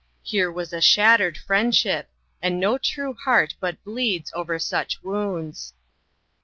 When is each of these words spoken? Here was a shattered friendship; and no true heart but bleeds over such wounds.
Here 0.23 0.51
was 0.51 0.73
a 0.73 0.81
shattered 0.81 1.37
friendship; 1.37 2.09
and 2.41 2.59
no 2.59 2.79
true 2.79 3.13
heart 3.13 3.53
but 3.59 3.83
bleeds 3.83 4.31
over 4.33 4.57
such 4.57 5.03
wounds. 5.03 5.73